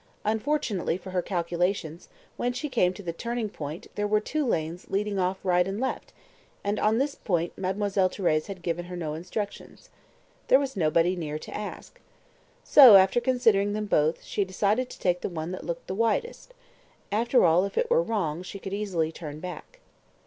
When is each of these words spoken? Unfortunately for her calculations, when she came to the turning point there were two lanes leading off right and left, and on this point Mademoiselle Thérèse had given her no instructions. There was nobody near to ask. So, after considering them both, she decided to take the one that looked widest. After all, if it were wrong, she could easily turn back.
Unfortunately 0.25 0.97
for 0.97 1.11
her 1.11 1.21
calculations, 1.21 2.09
when 2.35 2.53
she 2.53 2.69
came 2.69 2.91
to 2.91 3.03
the 3.03 3.13
turning 3.13 3.49
point 3.49 3.85
there 3.93 4.07
were 4.07 4.19
two 4.19 4.43
lanes 4.43 4.87
leading 4.89 5.19
off 5.19 5.37
right 5.43 5.67
and 5.67 5.79
left, 5.79 6.11
and 6.63 6.79
on 6.79 6.97
this 6.97 7.13
point 7.13 7.55
Mademoiselle 7.55 8.09
Thérèse 8.09 8.47
had 8.47 8.63
given 8.63 8.85
her 8.85 8.95
no 8.95 9.13
instructions. 9.13 9.91
There 10.47 10.57
was 10.59 10.75
nobody 10.75 11.15
near 11.15 11.37
to 11.37 11.55
ask. 11.55 12.01
So, 12.63 12.95
after 12.95 13.21
considering 13.21 13.73
them 13.73 13.85
both, 13.85 14.23
she 14.23 14.43
decided 14.43 14.89
to 14.89 14.97
take 14.97 15.21
the 15.21 15.29
one 15.29 15.51
that 15.51 15.67
looked 15.67 15.91
widest. 15.91 16.55
After 17.11 17.45
all, 17.45 17.63
if 17.65 17.77
it 17.77 17.91
were 17.91 18.01
wrong, 18.01 18.41
she 18.41 18.57
could 18.57 18.73
easily 18.73 19.11
turn 19.11 19.39
back. 19.39 19.81